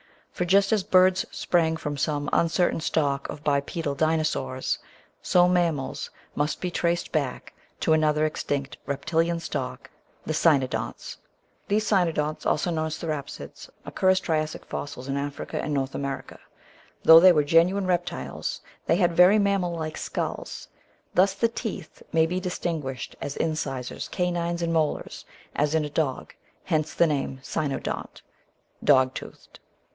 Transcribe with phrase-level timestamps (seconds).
[0.31, 4.79] For just as Birds sprang from some un certain stock of bipedal Dinosaurs,
[5.21, 9.91] so Mammals must be traced back to another extinct Reptilian stock—
[10.25, 11.17] the Cjmodonts.
[11.67, 16.39] These Cynodonts (also known as Therapsids) occur as Triassic fossils in Africa and North America;
[17.03, 20.67] though they were genuine rep tiles they had very mammal like skulls (see
[21.13, 21.53] figure facing p.
[21.69, 22.01] 454).
[22.01, 25.25] Thus the teeth may be distinguished as incisors, canines, and molars,
[25.55, 26.33] as in a dog;
[26.63, 28.23] hence the name Cynodont,
[28.83, 29.59] "dog toothed."